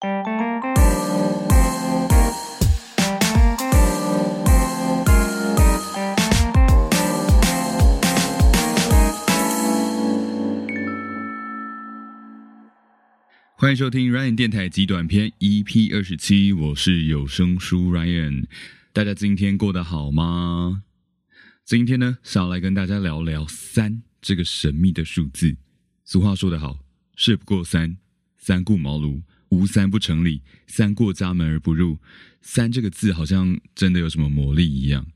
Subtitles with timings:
[0.00, 0.10] 欢
[13.68, 18.46] 迎收听 Ryan 电台极短篇 EP 二十七，我是有声书 Ryan。
[18.94, 20.82] 大家今天过得好吗？
[21.66, 25.58] 今天呢，想要来跟大家聊聊三这个神秘的数字。
[26.06, 26.78] 俗话说得好，
[27.16, 27.98] 事不过三，
[28.38, 29.20] 三顾茅庐，
[29.50, 31.98] 无三不成礼，三过家门而不入。
[32.40, 35.06] 三这个字好像真的有什么魔力一样。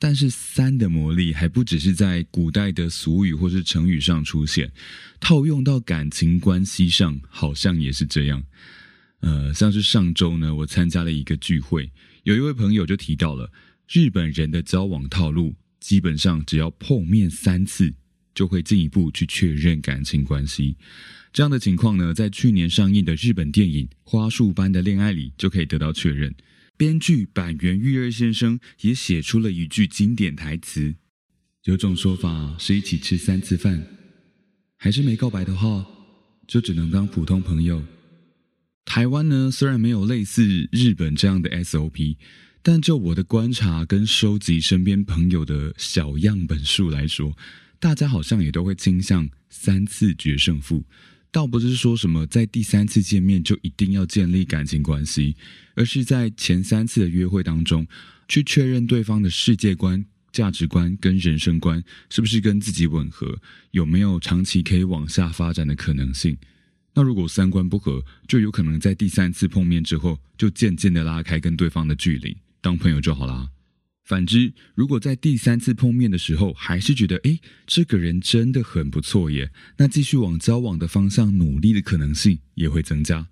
[0.00, 4.70] 但是三的魔力还不只是在古代的俗语或是成语上出现，
[5.18, 8.42] 套用到感情关系上，好像也是这样。
[9.20, 11.90] 呃，像是上周呢，我参加了一个聚会，
[12.22, 13.50] 有一位朋友就提到了
[13.88, 17.92] 日本人的交往套路，基本上只要碰面三次，
[18.32, 20.76] 就会进一步去确认感情关系。
[21.32, 26.34] 这样的情况呢，在去年上映的日本电影《花束般的恋爱》里就可以得到确认。
[26.76, 30.94] 编剧板垣裕二先生也写出了一句经典台词
[31.64, 33.84] ：“有种说法是一起吃三次饭，
[34.76, 35.84] 还是没告白的话，
[36.46, 37.82] 就只能当普通朋友。”
[38.86, 42.16] 台湾呢，虽然没有类似日本这样的 SOP，
[42.62, 47.36] 但就我的观察跟收集身边朋友的小样本数来说，
[47.78, 50.84] 大家好像也都会倾向三次决胜负。
[51.30, 55.36] 倒不是说什么在第三次见面就一定要建立感情关系，
[55.74, 57.86] 而是在前三次的约会当中，
[58.26, 63.38] 去确认对方的世界观、价值观跟人生观是不是跟自己吻合，
[63.72, 66.36] 有没有长期可以往下发展的可能性。
[66.94, 73.48] 那如果三观不合，就有可能在第三次碰面之后，就渐渐的拉开跟对方的距离，当朋友就好啦。
[74.08, 83.28] 反之，如果在第三次碰面的时候还是觉得，诶，这个人真的很不错耶，那继续往交往的方向努力的可能性也会增加。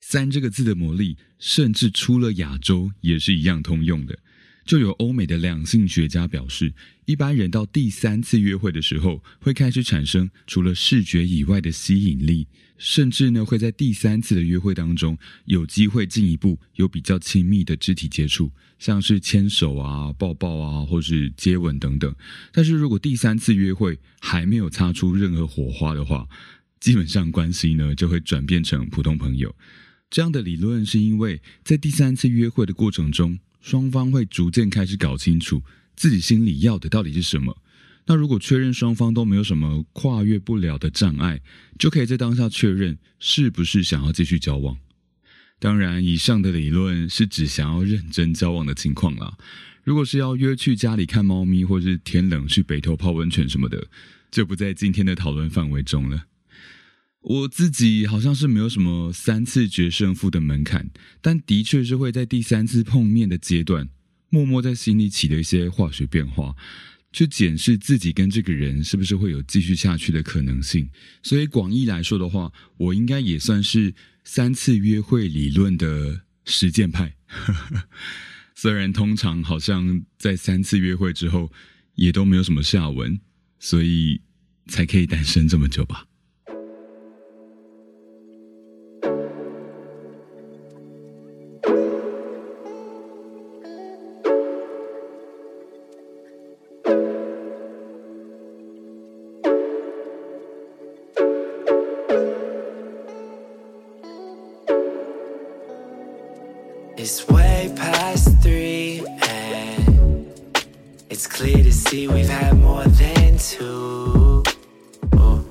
[0.00, 4.18] 三这个字的魔力，甚至出了亚洲也是一样通用的。
[4.66, 12.48] 就有欧美的两性学家表示，一般人到第三次约会的时候，会开始产生除了视觉以外的吸引力。
[12.78, 22.14] 甚至呢，会在第三次的约会当中有机会进一步有比较亲密的肢体接触，像是牵手啊、抱抱啊，或是接吻等等。
[22.52, 26.28] 但是如果第三次约会还没有擦出任何火花的话，
[26.78, 29.54] 基本上关系呢就会转变成普通朋友。
[30.10, 35.60] 这样的理论是因为在第三次约会的过程中，双方会逐渐开始搞清楚
[35.96, 37.60] 自己心里要的到底是什么。
[38.06, 41.40] 那如果确认双方都没有什么跨越不了的障碍，
[41.76, 44.78] 就可以在当下确认是不是想要继续交往。
[45.58, 49.36] 当然，以上的理论是指想要认真交往的情况啦。
[49.82, 53.88] 如果是要约去家里看猫咪，或是天冷去北头泡温泉什么的，
[54.30, 56.26] 就不在今天的讨论范围中了。
[57.26, 63.88] 我自己好像是没有什么三次决胜负的门槛，但的确是会在第三次碰面的阶段，
[64.28, 66.54] 默默在心里起了一些化学变化。
[67.12, 70.88] 去检视自己跟这个人是不是会有继续下去的可能性，
[71.22, 77.16] 所以广义来说的话，我应该也算是三次约会理论的实践派。
[78.54, 81.50] 虽然通常好像在三次约会之后
[81.94, 83.18] 也都没有什么下文，
[83.58, 84.20] 所以
[84.68, 86.06] 才可以单身这么久吧。
[106.98, 110.32] It's way past three, and
[111.10, 114.42] it's clear to see we've had more than two.
[115.14, 115.46] Ooh.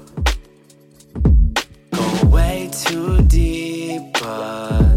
[1.91, 4.95] Go way too deep, but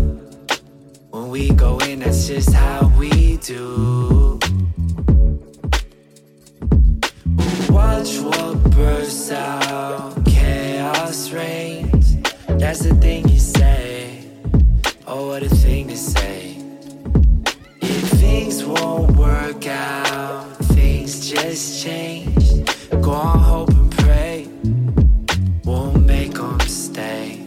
[1.10, 4.41] when we go in, that's just how we do.
[7.69, 12.16] Watch what bursts out, chaos reigns.
[12.48, 14.25] That's the thing you say.
[15.06, 16.38] Oh, what a thing to say.
[21.58, 23.02] Things just change.
[23.02, 24.49] Go on, hope and pray.
[25.64, 27.46] Won't make them stay.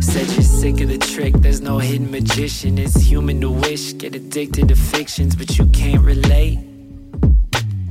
[0.00, 2.78] Said you're sick of the trick, there's no hidden magician.
[2.78, 6.58] It's human to wish, get addicted to fictions, but you can't relate.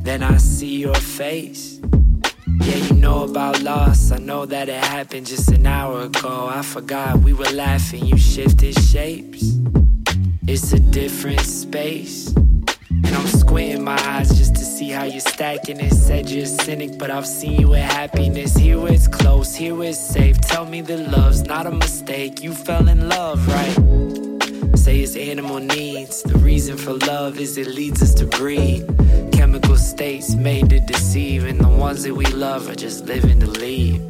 [0.04, 1.80] Then I see your face.
[2.62, 4.12] Yeah, you know about loss.
[4.12, 6.50] I know that it happened just an hour ago.
[6.52, 9.44] I forgot we were laughing, you shifted shapes.
[10.48, 12.34] It's a different space.
[13.06, 15.94] And I'm squinting my eyes just to see how you're stacking it.
[15.94, 18.56] Said you're a cynic, but I've seen you with happiness.
[18.56, 20.40] Here it's close, here it's safe.
[20.42, 22.44] Tell me the love's not a mistake.
[22.44, 24.78] You fell in love, right?
[24.78, 26.24] Say it's animal needs.
[26.24, 28.86] The reason for love is it leads us to breed.
[29.34, 33.48] Chemical states made to deceive, and the ones that we love are just living to
[33.48, 34.02] lead.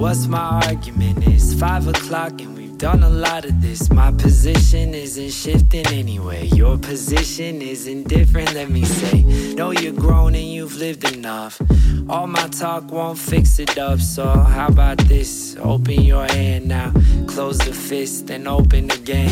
[0.00, 1.26] What's my argument?
[1.26, 3.90] It's Five o'clock and we've done a lot of this.
[3.90, 6.46] My position isn't shifting anyway.
[6.46, 9.22] Your position isn't different, let me say.
[9.54, 11.60] Know you're grown and you've lived enough.
[12.08, 15.56] All my talk won't fix it up, so how about this?
[15.60, 16.90] Open your hand now,
[17.26, 19.30] close the fist, then open again.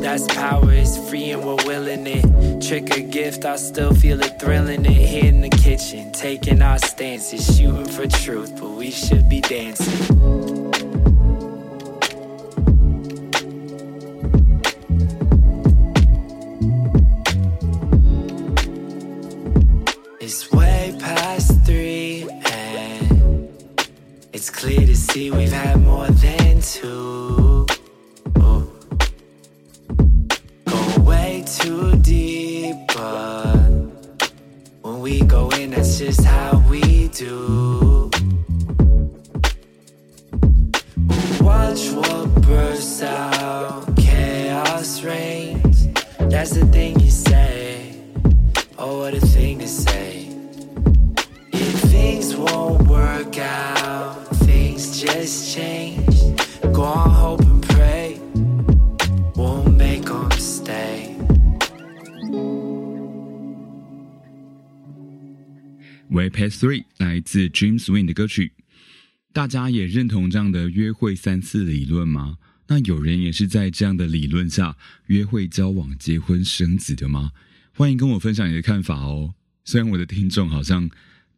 [0.00, 2.60] That's power, it's free and we're willing it.
[2.60, 5.08] Trick or gift, I still feel it thrilling it.
[5.08, 10.99] Here in the kitchen, taking our stances, shooting for truth, but we should be dancing.
[24.60, 27.66] Clear to see we've had more than two.
[28.38, 28.70] Ooh.
[30.66, 33.70] Go way too deep, but
[34.82, 38.10] when we go in, that's just how we do.
[41.40, 45.88] Watch what bursts out, chaos reigns.
[46.18, 47.94] That's the thing you say.
[48.76, 50.28] Oh, what a thing to say.
[51.50, 53.69] If things won't work out,
[66.30, 68.52] Past three 来自 james win 的歌曲。
[69.32, 72.38] 大家也认同这样的约会三次理论吗？
[72.68, 77.32] 那有人也是在这样的理论下约会、交往、结婚、生子的吗？
[77.74, 79.34] 欢迎跟我分享你的看法哦。
[79.64, 80.88] 虽然我的听众好像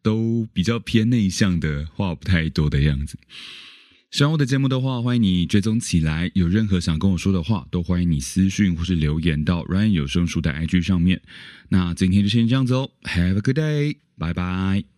[0.02, 3.18] 都比较偏内向的，话不太多的样子。
[4.12, 6.30] 喜欢我的节目的话，欢迎你追踪起来。
[6.34, 11.22] 有任何想跟我说的话，都欢迎你私讯或是留言到 Ryan 有声书的 IG 上面。
[11.70, 14.91] 那今天就先这样子哦，Have a good day，拜拜。